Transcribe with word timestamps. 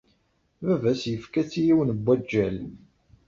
Baba-s 0.65 1.03
yefka-tt 1.11 1.53
i 1.61 1.61
yiwen 1.65 1.89
n 1.97 1.99
waǧǧal. 2.05 2.57